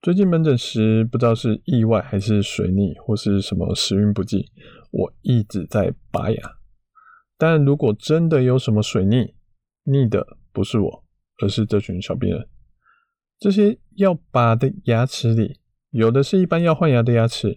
[0.00, 4.46] 最近门诊时，不知道是意外还是水逆，或是什么时运不济，
[4.92, 6.38] 我一直在拔牙。
[7.36, 9.34] 但如果真的有什么水逆，
[9.82, 11.04] 逆的不是我，
[11.42, 12.48] 而是这群小病人。
[13.40, 15.58] 这些要拔的牙齿里，
[15.90, 17.56] 有的是一般要换牙的牙齿，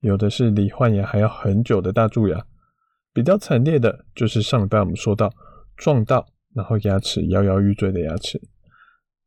[0.00, 2.46] 有的是离换牙还要很久的大蛀牙。
[3.12, 5.30] 比较惨烈的就是上礼拜我们说到
[5.76, 8.40] 撞到，然后牙齿摇摇欲坠的牙齿。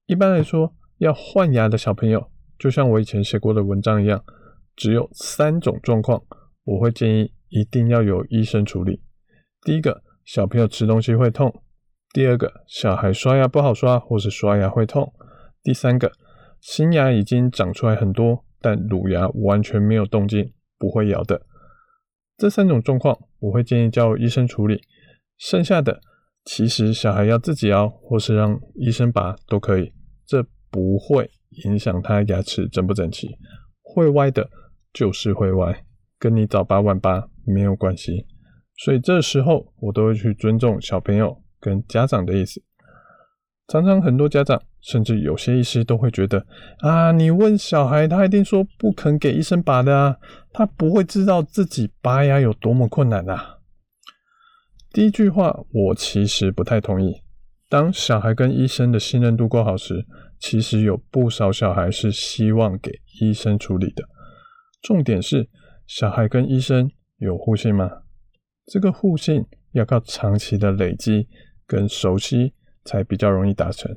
[0.07, 2.31] 一般来说，要换牙的小朋友。
[2.58, 4.23] 就像我以前写过的文章一样，
[4.75, 6.22] 只有三种状况，
[6.64, 9.02] 我会建议一定要由医生处理。
[9.62, 11.50] 第一个，小朋友吃东西会痛；
[12.14, 15.12] 第二个，小孩刷牙不好刷，或是刷牙会痛；
[15.64, 16.12] 第三个，
[16.62, 21.45] 新牙已经长出来很多，但乳牙完全没有动静，不会咬的。
[22.38, 24.81] 这三种状况，我会建议叫医生处理。
[25.38, 26.02] 剩下的，
[26.44, 29.94] 其实小孩要自己摇，或是让医生拔都可以，
[30.25, 31.30] 这不会。
[31.64, 33.38] 影响他牙齿整不整齐，
[33.81, 34.50] 会歪的，
[34.94, 35.86] 就是会歪，
[36.20, 38.25] 跟你早拔晚拔没有关系。
[38.78, 42.62] 所以这时候我都会去尊重小朋友跟家长的意思。
[43.67, 46.45] 常常很多家长，甚至有些医师都会觉得
[46.80, 50.17] 啊，你问小孩，他一定说不肯给医生拔的啊，
[50.52, 53.58] 他不会知道自己拔牙有多么困难啊。
[54.92, 57.22] 第一句话，我其实不太同意。
[57.67, 60.06] 当小孩跟医生的信任度够好时，
[60.47, 64.03] 其实有不少小孩是希望给医生处理的。
[64.79, 65.50] 重点是，
[65.88, 67.89] 小孩跟医生有互信吗？
[68.67, 71.28] 这个互信要靠长期的累积
[71.66, 72.53] 跟熟悉
[72.84, 73.91] 才比较容易达成。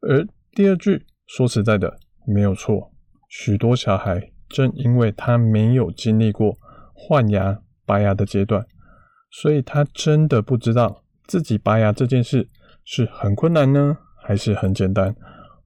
[0.00, 2.94] 而第二句说实在的，没有错。
[3.28, 6.56] 许多小孩正因为他没有经历过
[6.94, 8.64] 换牙、拔牙的阶段，
[9.30, 12.48] 所以他真的不知道自己拔牙这件事
[12.82, 15.14] 是很困难呢，还是很简单。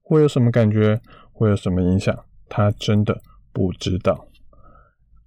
[0.07, 1.01] 会有什么感觉？
[1.33, 2.15] 会有什么影响？
[2.47, 3.19] 他真的
[3.51, 4.27] 不知道。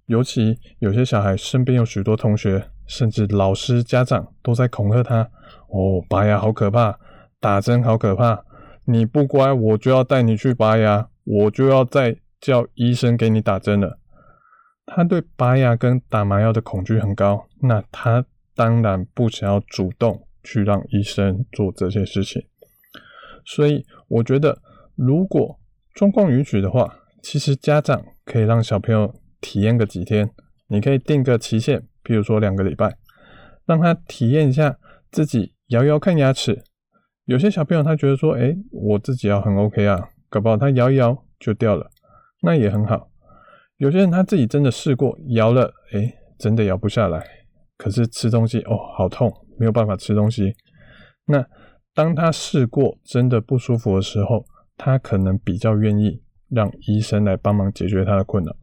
[0.05, 5.29] 尤其有些小孩身边有许多同学，甚至老师、家长都在恐吓他
[5.69, 6.97] ：“哦，拔牙好可怕，
[7.41, 8.43] 打针好可怕，
[8.85, 13.99] 你不乖，我就要带你去拔牙，我就要再叫医生给你打针了。”
[14.87, 18.25] 他对拔牙跟打麻药的恐惧很高，那他
[18.55, 22.41] 当然不想要主动去让医生做这些事情。
[23.45, 24.57] 所以我觉得。
[24.99, 25.57] 如果
[25.93, 26.93] 状况允许的话，
[27.23, 30.29] 其实家长可以让小朋友体验个几天。
[30.67, 32.97] 你可以定个期限，比如说两个礼拜，
[33.65, 34.77] 让他体验一下
[35.09, 36.61] 自己摇摇看牙齿。
[37.23, 41.89] 有些小朋友他觉得说，哎，我自己摇很 OK 啊，搞不好他摇一摇就掉了，
[42.41, 43.09] 那也很好。
[43.77, 47.25] 有些人他自己真的试过摇了，哎，真的摇不下来，
[47.77, 50.53] 可是吃东西哦，好痛，没有办法吃东西。
[51.25, 51.45] 那
[51.95, 54.45] 当他试过真的不舒服的时候，
[54.79, 58.55] 他可能比较愿意让医生来帮忙解决他的困扰。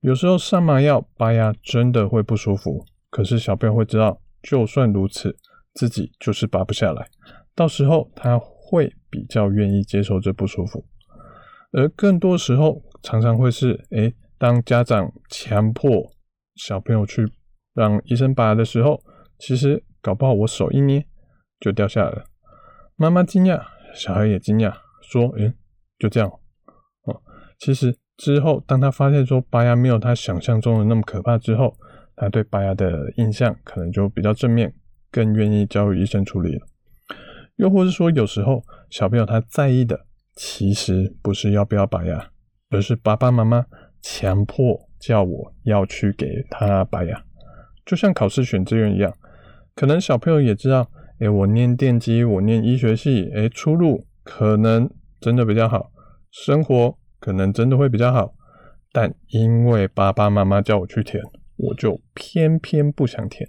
[0.00, 5.34] 有时候上麻药拔牙真的会不舒服，可是小朋友会知道，就算如此，
[5.72, 7.08] 自己就是拔不下来。
[7.54, 10.84] 到时候他会比较愿意接受这不舒服。
[11.72, 16.12] 而更多时候，常常会是，诶，当家长强迫
[16.54, 17.26] 小朋友去
[17.72, 19.02] 让医生拔的时候，
[19.38, 21.06] 其实搞不好我手一捏
[21.58, 22.24] 就掉下来了。
[22.96, 23.62] 妈妈惊讶，
[23.94, 24.83] 小孩也惊讶。
[25.10, 25.52] 说，诶，
[25.98, 26.28] 就这样，
[27.04, 27.22] 哦，
[27.58, 31.76] 其实之后，当他发现说拔牙没有他想象中的那么可怕之后，
[32.16, 34.74] 他对拔牙的印象可能就比较正面，
[35.10, 36.66] 更愿意交由医生处理了。
[37.56, 42.30] 又或是说，有时候小朋友他在意的其实不是要不要拔牙，
[42.70, 43.64] 而是爸爸妈妈
[44.00, 47.24] 强迫叫我要去给他拔牙，
[47.84, 49.12] 就像考试选志愿一样，
[49.74, 50.90] 可能小朋友也知道，
[51.20, 54.06] 诶，我念电机，我念医学系，诶，出路。
[54.24, 54.90] 可能
[55.20, 55.92] 真的比较好，
[56.30, 58.34] 生活可能真的会比较好，
[58.90, 61.22] 但因为爸爸妈妈叫我去填，
[61.56, 63.48] 我就偏偏不想填。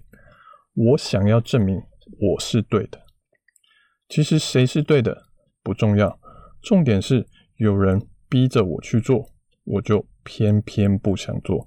[0.76, 3.00] 我想要证明我是对的。
[4.10, 5.24] 其实谁是对的
[5.64, 6.20] 不重要，
[6.62, 7.26] 重点是
[7.56, 9.32] 有人逼着我去做，
[9.64, 11.66] 我就偏偏不想做。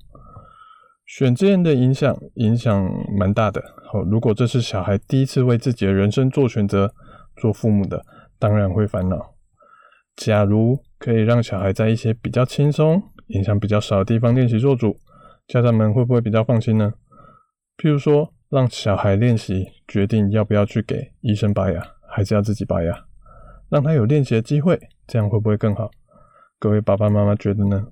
[1.07, 2.89] 选志愿的影响影响
[3.19, 3.63] 蛮大的。
[3.91, 6.93] 好，如果这是小孩第一次为自己的人生做选择，
[7.41, 8.05] 做父母的。
[8.39, 9.35] 当然会烦恼。
[10.17, 14.99] 假如可以让小孩在一些比较轻松、影响比较少的地方练习做主，
[15.47, 16.93] 家长们会不会比较放心呢？
[17.77, 21.81] 譬如说，让小孩练习决定要不要去给医生拔牙，
[22.11, 23.05] 还是要自己拔牙，
[23.71, 25.91] 让他有练习的机会，这样会不会更好？
[26.59, 27.87] 各位爸爸妈妈觉得呢？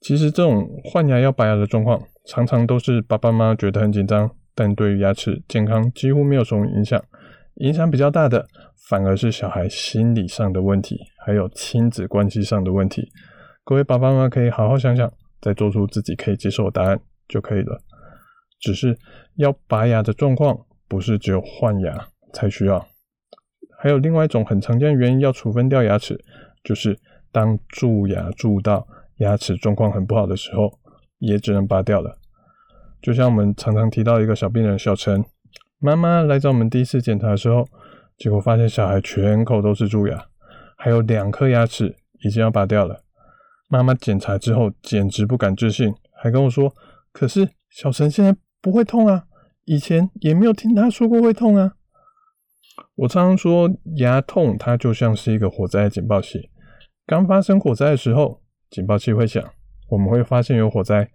[0.00, 7.02] 其实这种换牙要拔牙的状况，常常都是爸爸妈妈觉得很紧张，但对于牙齿健康几乎没有什么影响。
[7.56, 8.46] 影响比较大的，
[8.88, 13.08] 反而是小孩心理上的问题，还有亲子关系上的问题。
[13.64, 17.80] 各位爸爸妈妈可以好好想想，再做出自己可以接受的答案就可以了。
[18.60, 18.98] 只是
[19.36, 20.58] 要拔牙的状况，
[20.88, 22.86] 不是只有换牙才需要，
[23.78, 26.18] 还有另外一种很常见的原因要处分掉牙齿，
[26.62, 26.98] 就是。
[27.34, 28.86] 当蛀牙蛀到
[29.16, 30.70] 牙齿状况很不好的时候，
[31.18, 32.16] 也只能拔掉了。
[33.02, 35.20] 就像我们常常提到一个小病人小陈，
[35.84, 37.68] 妈妈来找我们第一次检查的时候，
[38.16, 40.28] 结果发现小孩全口都是蛀牙，
[40.78, 43.04] 还有两颗牙齿已经要拔掉了。
[43.68, 46.74] 妈妈检查之后简直不敢置信，还跟我说
[47.12, 49.24] ：“可是小陈现在不会痛啊，
[49.66, 51.74] 以前也没有听他说过会痛啊。”
[52.96, 56.48] 我常常说，牙痛它就像是一个火灾警报器。
[57.04, 58.40] 刚发生火灾的时候，
[58.70, 59.44] 警报器会响，
[59.90, 61.10] 我们会发现有火灾。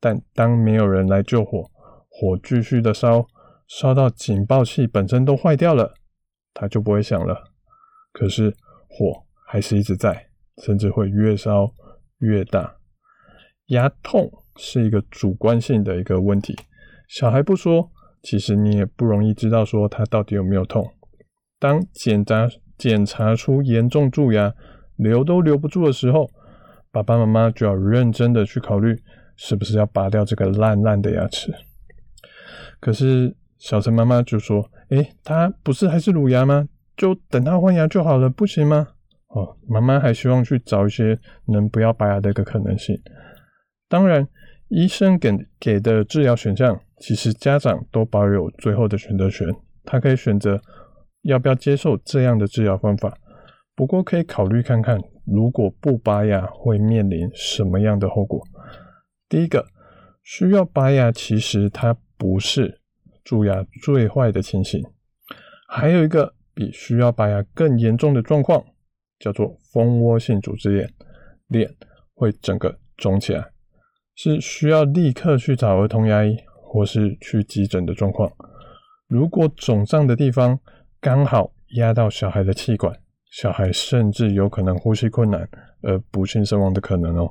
[0.00, 1.70] 但当没有人来救火，
[2.08, 3.24] 火继续的烧，
[3.68, 5.94] 烧到警报器本身都坏掉了，
[6.52, 7.52] 它就不会响了。
[8.12, 8.50] 可是
[8.88, 10.28] 火还是一直在，
[10.64, 11.70] 甚至会越烧
[12.18, 12.76] 越大。
[13.66, 16.56] 牙痛是一个主观性的一个问题，
[17.08, 17.90] 小孩不说，
[18.22, 20.90] 其实你也不容易知道说他到底有没有痛。
[21.58, 22.48] 当检查
[22.78, 24.54] 检查出严重蛀牙，
[24.96, 26.30] 留都留不住的时候，
[26.90, 28.96] 爸爸妈妈就要认真的去考虑，
[29.36, 31.52] 是不是要拔掉这个烂烂的牙齿。
[32.80, 36.68] 可是小陈妈妈就说：“诶，他不是还是乳牙吗？
[36.96, 38.88] 就等他换牙就好了，不行吗？”
[39.28, 42.96] 哦，妈妈还希望去找一些能不要拔牙的一个可能性。
[43.88, 44.26] 当然，
[44.68, 49.46] 医生给给的治疗选项，其实家长都保有最后的选择权，
[49.84, 50.60] 他可以选择
[51.22, 53.18] 要不要接受这样的治疗方法。
[53.74, 58.42] 不过可以考虑看看，如果不拔牙会面临什么样的后果。
[59.28, 59.66] 第一个，
[60.22, 62.77] 需要拔牙，其实它不是
[63.28, 64.82] 蛀牙最坏的情形。
[65.68, 68.64] 还有一个比需要拔牙更严重的状况，
[69.18, 70.90] 叫做蜂窝性组织炎，
[71.48, 71.70] 脸
[72.14, 73.44] 会整个肿起来，
[74.16, 78.32] 是需要立刻去找儿童牙医或是去急诊的状况。
[79.06, 80.58] 如果肿胀的地方
[80.98, 82.98] 刚好压到小孩的气管。
[83.30, 85.46] 小孩甚至有可能呼吸困难
[85.82, 87.30] 而不幸身亡的可能哦，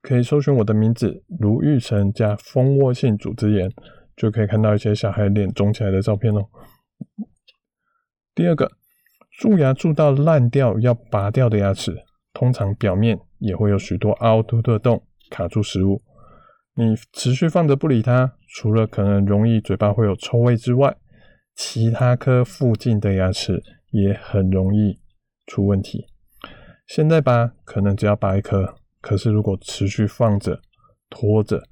[0.00, 3.68] 可以搜寻我的名字卢玉成加蜂窝性组织炎，
[4.16, 6.46] 就可以看到一些小孩脸肿起来的照片哦。
[8.34, 8.70] 第二个，
[9.38, 11.96] 蛀牙蛀到烂掉要拔掉的牙齿，
[12.32, 16.02] 通常表面也会有许多凹凸的洞卡住食物，
[16.74, 20.96] 你持续放着不理它，除了可能容易嘴巴会有臭味之外，
[21.54, 24.98] 其他颗附近的牙齿也很容易。
[25.46, 26.06] 出问题，
[26.86, 30.58] 现在拔可能只要拔一颗，可是如果持续放着、
[31.10, 31.62] 拖着，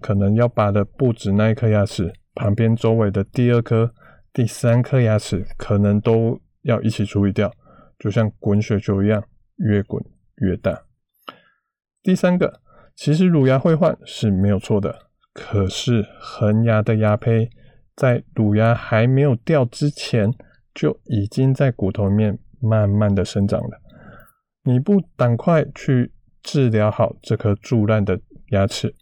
[0.00, 3.92] 可能要拔的不止那一颗牙齿，旁边周围的第二颗、
[4.32, 7.52] 第三颗牙齿可能都要一起处理掉，
[7.98, 9.22] 就像滚雪球一样，
[9.56, 10.02] 越滚
[10.36, 10.84] 越大。
[12.02, 12.60] 第三个，
[12.94, 14.98] 其实乳牙会换是没有错的，
[15.32, 17.50] 可是恒牙的牙胚
[17.94, 20.32] 在乳牙还没有掉之前，
[20.74, 22.38] 就已经在骨头面。
[22.60, 23.80] 慢慢的生长了，
[24.64, 26.10] 你不赶快去
[26.42, 28.92] 治疗好这颗蛀烂的牙齿，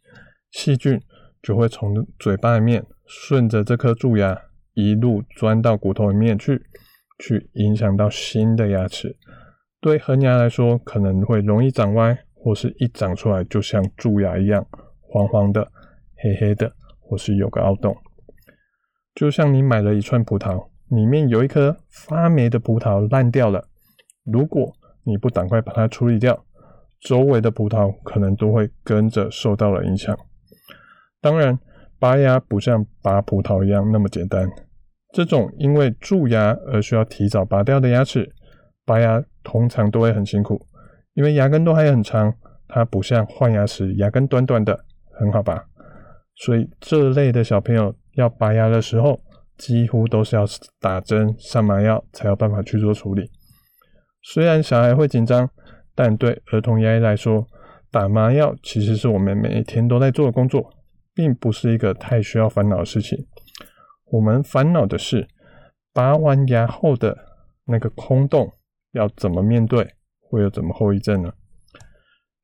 [0.51, 1.01] 细菌
[1.43, 4.39] 就会从嘴巴里面顺着这颗蛀牙
[4.75, 6.63] 一路钻到骨头里面去，
[7.19, 9.17] 去影响到新的牙齿。
[9.81, 14.67] 对恒牙来说，可能会容易长歪，或是一长出来就像蛀牙一样
[15.01, 15.71] 黄黄的、
[16.17, 17.97] 黑黑的，或是有个凹洞。
[19.15, 20.69] 就像你买了一串葡萄。
[20.89, 23.67] 里面有一颗发霉的葡萄烂掉了，
[24.25, 24.73] 如果
[25.03, 26.45] 你不赶快把它处理掉，
[27.01, 30.17] 周围的葡萄可能都会跟着受到了影响。
[31.27, 31.59] 当然，
[31.99, 34.49] 拔牙不像拔葡萄一样那么简单。
[35.13, 38.33] 这种因为蛀牙而需要提早拔掉的牙齿，
[38.85, 40.65] 拔牙通常都会很辛苦，
[41.15, 42.33] 因为牙根都还很长，
[42.69, 44.79] 它不像换牙时牙根短短的，
[45.19, 45.61] 很好拔。
[46.37, 49.19] 所以这类的小朋友要拔牙的时候，
[49.59, 50.45] 几乎都是要
[50.81, 53.29] 打针、上麻药才有办法去做处理。
[54.23, 55.51] 虽然小孩会紧张，
[55.93, 57.45] 但对儿童牙医来说，
[57.91, 60.71] 打麻药其实是我们每天都在做的工作，
[61.17, 63.27] 并不是一个太需要烦恼的事情。
[64.13, 65.27] 我们烦恼的是，
[65.95, 67.17] 拔完牙后的
[67.65, 68.53] 那个空洞
[68.93, 71.33] 要怎么面对，会有怎么后遗症呢？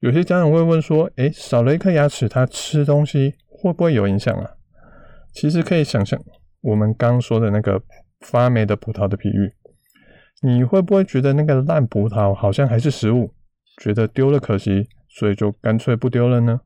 [0.01, 4.51] 有些家长会问说：“诶，少了一颗牙齿，他吃东西会不会有影响啊？”
[5.33, 6.21] 其实可以想象
[6.63, 7.81] 我们刚说的那个
[8.21, 9.53] 发霉的葡萄的比喻，
[10.43, 13.33] 你会不会觉得那个烂葡萄好像还是食物，
[13.77, 16.63] 觉得丢了可惜，所以就干脆不丢了呢？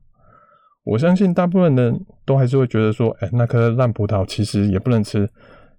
[0.89, 5.29] 我相信大部分人都还是会觉得说：“诶，那颗烂葡萄其实也不能吃，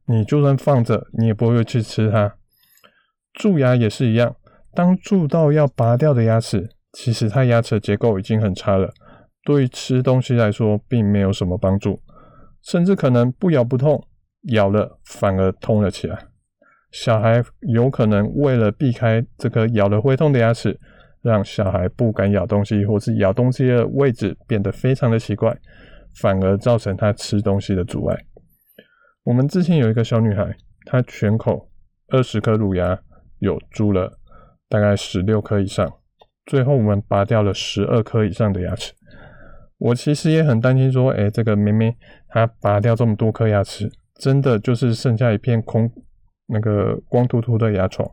[0.05, 2.35] 你就算放着，你也不会去吃它。”
[3.33, 4.37] 蛀牙也是一样，
[4.75, 6.69] 当蛀到要拔掉的牙齿。
[6.93, 8.93] 其实它牙齿结构已经很差了，
[9.45, 12.01] 对于吃东西来说并没有什么帮助，
[12.63, 14.03] 甚至可能不咬不痛，
[14.53, 16.19] 咬了反而痛了起来。
[16.91, 20.79] 小孩有可能为了避开这颗咬了会痛的牙齿，
[21.23, 25.57] 让小孩不敢咬东西，或是咬东西的位置变得非常的奇怪，
[26.21, 28.17] 反而造成他吃东西的阻碍。
[29.25, 30.57] 我们之前有一个小女孩，
[30.87, 31.69] 她全口
[32.09, 32.99] 二十颗乳牙
[33.41, 34.19] 有蛀了
[34.69, 35.93] 大概十六颗以上。
[36.47, 38.95] 最后我们拔掉了十二颗以上的牙齿，
[39.77, 41.95] 我其实也很担心说，哎，这个妹妹
[42.29, 45.91] 她拔掉这么多颗牙齿，真的就是剩下一片空，
[46.47, 48.09] 那个光秃秃的牙床，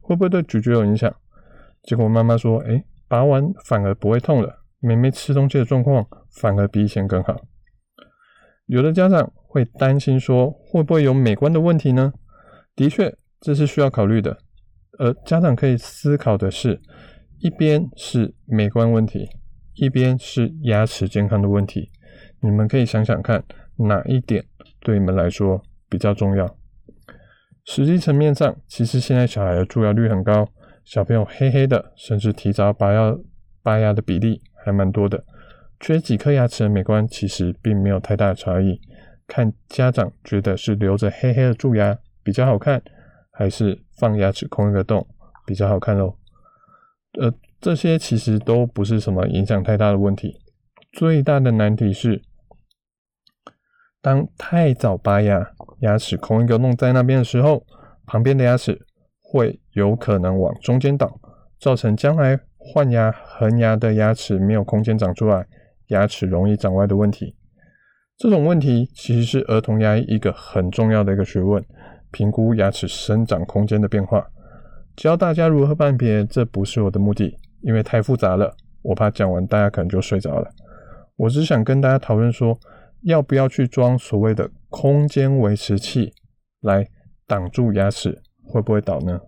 [0.00, 1.12] 会不会对咀嚼有影响？
[1.86, 7.34] 结果妈妈说，哎，拔完反而不会痛了，妹妹吃东西的状况反而比以前更好。
[8.66, 12.12] 有的家长会担心说，会不会有美观的问题呢？
[12.74, 14.36] 的确，这是需要考虑的，
[14.98, 16.80] 而家长可以思考的是。
[17.38, 19.28] 一边是美观问题，
[19.74, 21.90] 一边是牙齿健康的问题，
[22.40, 23.44] 你们可以想想看，
[23.76, 24.42] 哪一点
[24.80, 26.56] 对你们来说比较重要？
[27.66, 30.48] 实际层面上，其实现在小孩的蛀牙率很高，
[30.86, 33.12] 小朋友黑黑的，甚至提早拔牙
[33.60, 35.24] 拔牙的比例还蛮多的。
[35.80, 38.80] 缺几颗牙齿的美观其实并没有太大的差异，
[39.26, 42.80] 看家长觉得是留着黑黑的蛀牙比较好看，
[43.32, 45.04] 还是放牙齿空一个洞
[45.44, 46.16] 比较好看喽？
[47.20, 50.38] 呃，这些其实都不是什么影响太大的问题。
[50.92, 52.22] 最大的难题是，
[54.00, 55.50] 当太早拔牙，
[55.80, 57.66] 牙齿空一个洞在那边的时候，
[58.06, 58.86] 旁边的牙齿
[59.28, 61.18] 会有可能往中间倒，
[61.58, 65.44] 造成将来换牙恒牙的牙齿没有空间长出来，
[65.88, 67.34] 牙齿容易长歪的问题。
[68.16, 71.62] 这种问题其实是儿童牙医一个很重要的一个学问，
[72.12, 74.24] 评估牙齿生长空间的变化。
[74.94, 80.48] 教大家如何判别，这不是我的目的，因为太复杂了，我怕讲完大家可能就睡着了。
[81.16, 82.58] 我只想跟大家讨论说，
[83.02, 86.12] 要不要去装所谓的空间维持器
[86.60, 86.86] 来
[87.26, 89.20] 挡住牙齿会不会倒呢？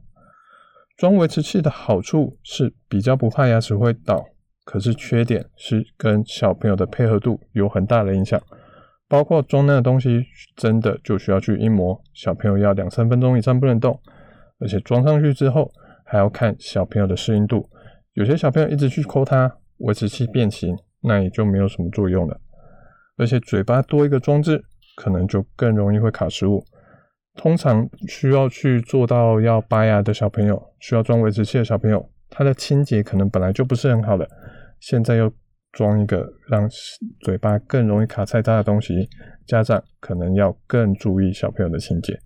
[0.96, 4.24] 装维持器的好处是比较不怕牙齿会倒，
[4.64, 8.40] 可是缺点是跟小朋友的配合度有很大的影响，
[9.08, 10.24] 包括装那个东西
[10.56, 14.00] 真的就需要去阴摩，小朋友要两三分钟以上不能动。
[14.60, 15.70] 而且装上去之后，
[16.04, 17.70] 还要看小朋友的适应度。
[18.14, 22.40] 有些小朋友一直去抠它，维持器变形，那也就没有什么作用了。
[23.16, 24.60] 而且嘴巴多一个装置，
[24.96, 26.64] 可能就更容易会卡食物。
[27.38, 34.28] 通常需要去做到要拔牙的小朋友，需要装维持器的小朋友，他的清洁可能本来就不是很好的，
[34.80, 35.32] 现在又
[35.70, 36.68] 装一个让
[37.20, 39.08] 嘴巴更容易卡菜渣的东西，
[39.46, 42.18] 家长可能要更注意小朋友的清洁。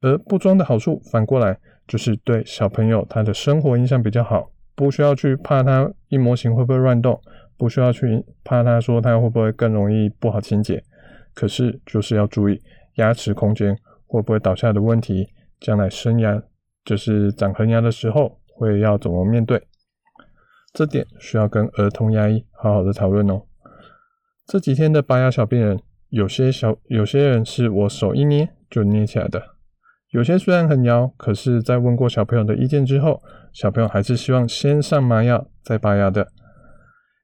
[0.00, 7.20] 而不装的好处，反过来就是对小朋友他的生活影响比较好，不需要去怕他一模型会不会乱动，
[7.56, 10.80] 不需要去怕他说他会不会更容易不好清洁。
[11.34, 12.60] 可是就是要注意
[12.94, 13.76] 牙齿空间
[14.08, 15.28] 会不会倒下的问题，
[15.60, 16.42] 将来生牙
[16.84, 19.62] 就是长恒牙的时候会要怎么面对，
[20.72, 23.42] 这点需要跟儿童牙医好好的讨论哦。
[24.46, 29.40] 这几天的拔牙小病人，有些小有些人是我手一捏就捏起来的。
[30.10, 33.22] 有些虽然很摇，可是，在问过小朋友的意见之后，
[33.52, 36.28] 小朋友还是希望先上麻药再拔牙的。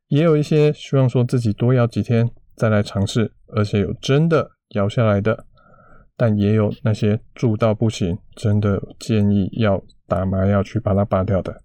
[0.08, 5.46] 也有一些希望说自己多摇几天再来尝试，而且有真的摇下来的。
[6.16, 11.62] 但也有那些蛀到不行，真的建议要打麻药去把它拔掉的。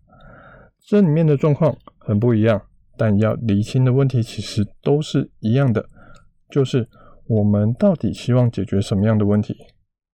[0.87, 2.61] 这里面的状况很不一样，
[2.97, 5.85] 但要厘清的问题其实都是一样的，
[6.49, 6.87] 就是
[7.27, 9.55] 我们到底希望解决什么样的问题，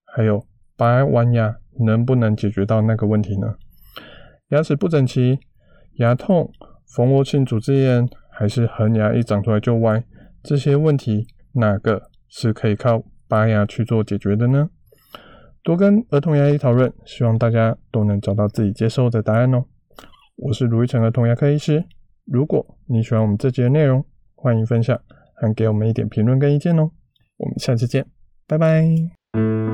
[0.04, 0.46] 还有。
[0.78, 3.54] 拔完牙能不能解决到那个问题呢？
[4.48, 5.38] 牙齿不整齐、
[5.94, 6.52] 牙痛、
[6.94, 10.04] 蜂窝性组织炎，还是恒牙一长出来就歪？
[10.42, 14.70] 这些问题哪个是可以靠拔牙去做解决的呢？
[15.62, 19.64] 多跟儿童牙医讨论，希望大家都能找到自己接受的答案哦。
[20.36, 21.84] 我是卢一成儿童牙科医师。
[22.24, 24.04] 如果你喜欢我们这集的内容，
[24.34, 24.96] 欢迎分享，
[25.40, 26.90] 还给我们一点评论跟意见哦。
[27.38, 28.06] 我们下期见，
[28.46, 29.65] 拜拜。